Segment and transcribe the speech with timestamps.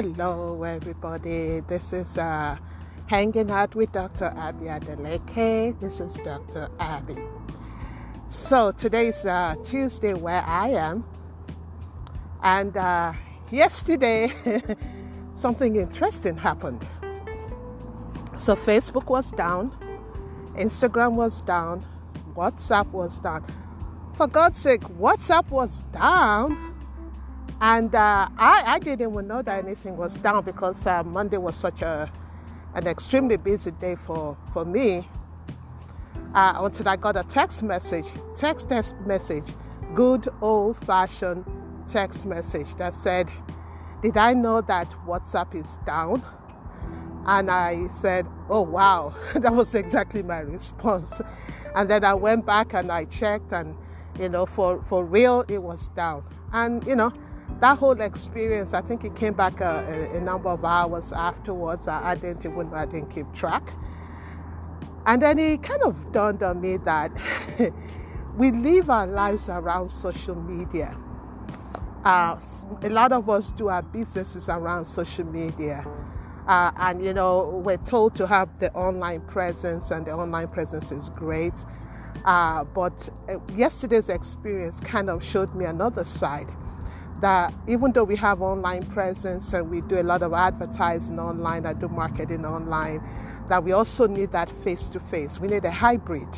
[0.00, 1.58] Hello, everybody.
[1.66, 2.56] This is uh,
[3.08, 4.26] Hanging Out with Dr.
[4.26, 5.80] Abby Adeleke.
[5.80, 6.68] This is Dr.
[6.78, 7.16] Abby.
[8.28, 11.04] So, today's uh, Tuesday where I am.
[12.44, 13.12] And uh,
[13.50, 14.30] yesterday,
[15.34, 16.86] something interesting happened.
[18.36, 19.72] So, Facebook was down,
[20.54, 21.84] Instagram was down,
[22.36, 23.44] WhatsApp was down.
[24.14, 26.67] For God's sake, WhatsApp was down
[27.60, 31.56] and uh, I, I, didn't even know that anything was down because uh, Monday was
[31.56, 32.10] such a
[32.74, 35.08] an extremely busy day for, for me.
[36.34, 38.04] Uh, until I got a text message,
[38.36, 39.44] text text message,
[39.94, 41.44] good old fashioned
[41.88, 43.30] text message that said,
[44.02, 46.22] Did I know that WhatsApp is down?
[47.26, 51.20] And I said, Oh wow, that was exactly my response.
[51.74, 53.74] And then I went back and I checked, and
[54.20, 56.24] you know, for, for real, it was down.
[56.52, 57.12] And you know,
[57.60, 61.88] that whole experience, I think it came back a, a, number of hours afterwards.
[61.88, 63.72] I, I, didn't even I didn't keep track.
[65.06, 67.10] And then it kind of dawned on me that
[68.36, 70.96] we live our lives around social media.
[72.04, 72.40] Uh,
[72.82, 75.84] a lot of us do our businesses around social media.
[76.46, 80.92] Uh, and you know, we're told to have the online presence, and the online presence
[80.92, 81.64] is great.
[82.24, 86.48] Uh, but uh, yesterday's experience kind of showed me another side
[87.20, 91.66] that even though we have online presence and we do a lot of advertising online,
[91.66, 93.02] I do marketing online,
[93.48, 95.40] that we also need that face to face.
[95.40, 96.28] We need a hybrid.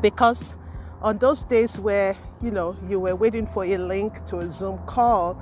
[0.00, 0.56] Because
[1.02, 4.78] on those days where you know you were waiting for a link to a Zoom
[4.86, 5.40] call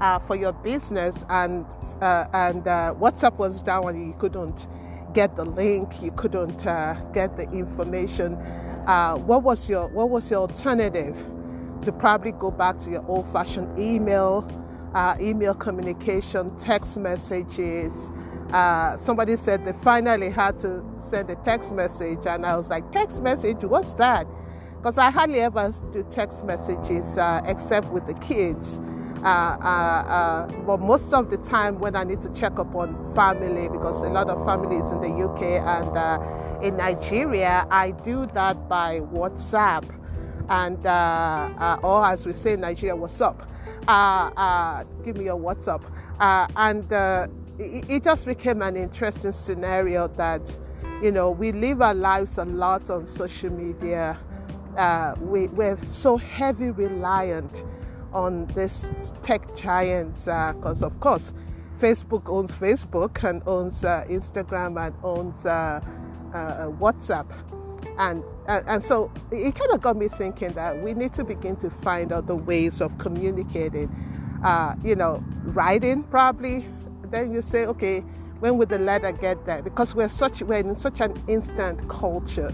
[0.00, 1.66] uh, for your business and
[2.00, 4.66] uh, and uh, WhatsApp was down and you couldn't
[5.14, 8.34] get the link, you couldn't uh, get the information.
[8.86, 11.16] Uh, what was your what was your alternative?
[11.82, 14.48] To probably go back to your old fashioned email,
[14.94, 18.10] uh, email communication, text messages.
[18.52, 22.90] Uh, somebody said they finally had to send a text message, and I was like,
[22.92, 23.58] text message?
[23.62, 24.26] What's that?
[24.76, 28.80] Because I hardly ever do text messages uh, except with the kids.
[29.22, 33.14] Uh, uh, uh, but most of the time, when I need to check up on
[33.14, 38.68] family, because a lot of families in the UK and in Nigeria, I do that
[38.68, 39.84] by WhatsApp
[40.52, 43.48] and uh, uh, or as we say in Nigeria, what's up?
[43.88, 45.82] Uh, uh give me your WhatsApp.
[46.20, 47.26] Uh, and uh,
[47.58, 50.56] it, it, just became an interesting scenario that
[51.02, 54.18] you know we live our lives a lot on social media.
[55.20, 57.64] we, we're so heavy reliant
[58.12, 58.92] on this
[59.22, 61.32] tech giants because, of course,
[61.78, 65.44] Facebook owns Facebook and owns Instagram and owns
[66.78, 67.26] WhatsApp.
[67.98, 71.56] And, and, and so it kind of got me thinking that we need to begin
[71.56, 73.90] to find other ways of communicating.
[74.44, 76.66] Uh, you know, writing probably.
[77.10, 78.00] Then you say, okay,
[78.40, 79.62] when will the letter get there?
[79.62, 82.52] Because we're such we're in such an instant culture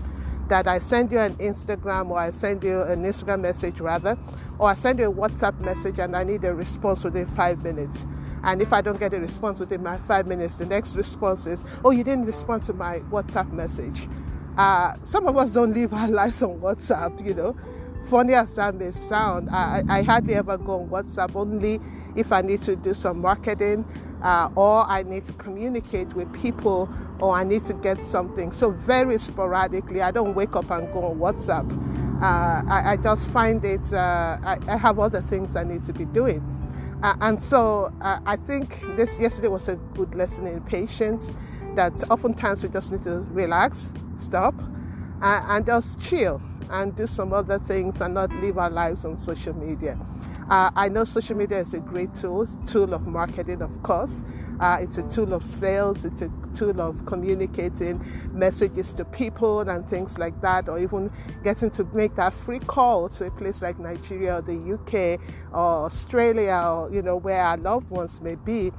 [0.48, 4.18] that I send you an Instagram or I send you an Instagram message rather,
[4.58, 8.06] or I send you a WhatsApp message and I need a response within five minutes.
[8.42, 11.64] And if I don't get a response within my five minutes, the next response is,
[11.84, 14.08] oh, you didn't respond to my WhatsApp message.
[14.58, 17.56] Uh, some of us don't live our lives on WhatsApp, you know.
[18.10, 21.80] Funny as that may sound, I, I hardly ever go on WhatsApp only
[22.16, 23.84] if I need to do some marketing
[24.22, 26.88] uh, or I need to communicate with people
[27.20, 28.50] or I need to get something.
[28.50, 31.70] So, very sporadically, I don't wake up and go on WhatsApp.
[32.20, 35.92] Uh, I, I, just find it, uh, I, I, have other things I need to
[35.92, 36.42] be doing.
[37.02, 41.32] Uh, and so, uh, I think this yesterday was a good lesson in patience
[41.78, 44.52] that oftentimes we just need to relax, stop,
[45.22, 49.14] and, and just chill and do some other things and not live our lives on
[49.14, 49.96] social media.
[50.50, 54.24] Uh, I know social media is a great tool, tool of marketing, of course.
[54.58, 59.88] Uh, it's a tool of sales, it's a tool of communicating messages to people and
[59.88, 61.12] things like that, or even
[61.44, 65.20] getting to make that free call to a place like Nigeria or the UK
[65.52, 68.72] or Australia or, you know, where our loved ones may be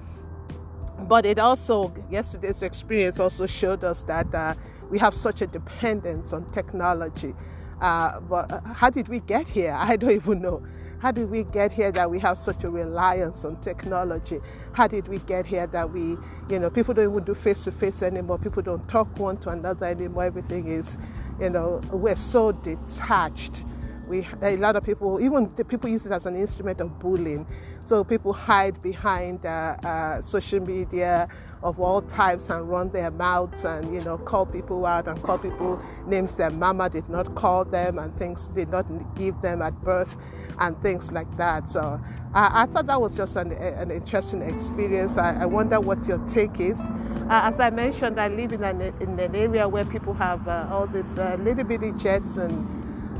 [1.07, 4.53] but it also yesterday's experience also showed us that uh,
[4.89, 7.33] we have such a dependence on technology.
[7.81, 9.73] Uh, but uh, how did we get here?
[9.77, 10.63] I don't even know.
[10.99, 14.39] How did we get here that we have such a reliance on technology?
[14.73, 16.17] How did we get here that we
[16.49, 18.37] you know people don't even do face to face anymore.
[18.37, 20.25] People don't talk one to another anymore.
[20.25, 20.97] Everything is
[21.39, 23.63] you know we're so detached.
[24.09, 27.47] We a lot of people even the people use it as an instrument of bullying
[27.83, 31.27] so people hide behind uh, uh, social media
[31.61, 35.37] of all types and run their mouths and you know call people out and call
[35.37, 38.85] people names their mama did not call them and things did not
[39.15, 40.15] give them at birth
[40.59, 41.69] and things like that.
[41.69, 41.99] So
[42.33, 45.17] I thought that was just an, an interesting experience.
[45.17, 46.87] I, I, wonder what your take is.
[47.29, 50.67] Uh, as i mentioned i live in an, in an area where people have uh,
[50.71, 52.67] all these uh, little bitty jets and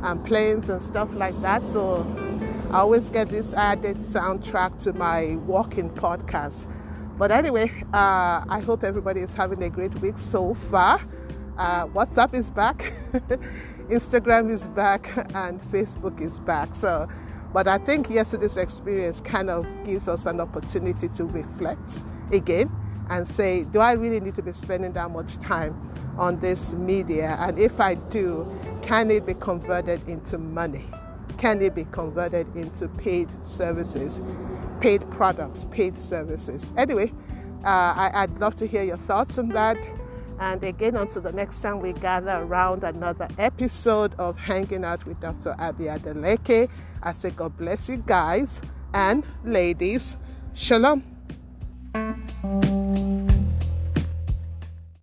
[0.03, 1.67] and planes and stuff like that.
[1.67, 2.03] So
[2.71, 6.71] I always get this added soundtrack to my walking podcast.
[7.17, 11.01] But anyway, uh, I hope everybody is having a great week so far.
[11.57, 12.93] Uh, WhatsApp is back,
[13.89, 16.75] Instagram is back, and Facebook is back.
[16.75, 17.09] So,
[17.53, 22.71] but I think yesterday's experience kind of gives us an opportunity to reflect again
[23.09, 25.75] and say, do I really need to be spending that much time
[26.19, 27.35] on this media?
[27.39, 28.47] And if I do,
[28.83, 30.85] can it be converted into money?
[31.39, 34.21] Can it be converted into paid services,
[34.81, 36.69] paid products, paid services?
[36.75, 37.13] Anyway,
[37.63, 39.77] uh, I, would love to hear your thoughts on that.
[40.41, 45.21] And again, until the next time we gather around another episode of Hanging Out with
[45.21, 45.55] Dr.
[45.57, 46.69] Abby Adeleke,
[47.01, 48.61] I say God bless you guys
[48.93, 50.17] and ladies.
[50.53, 51.18] Shalom.